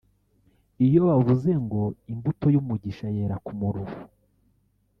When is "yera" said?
3.15-3.35